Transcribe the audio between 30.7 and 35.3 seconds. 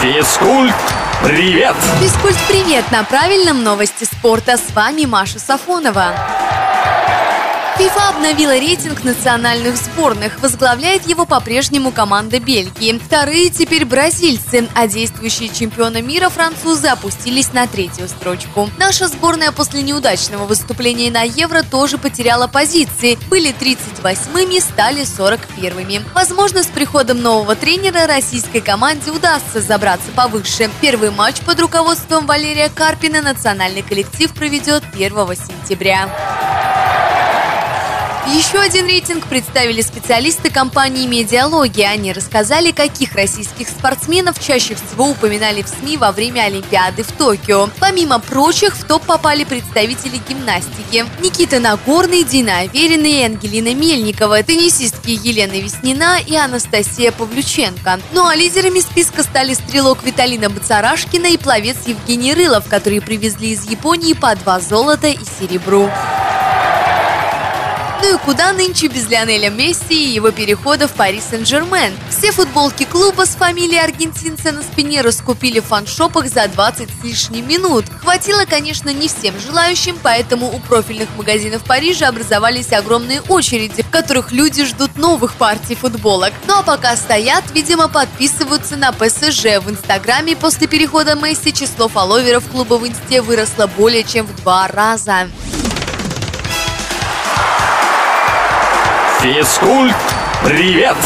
Первый матч под руководством Валерия Карпина национальный коллектив проведет 1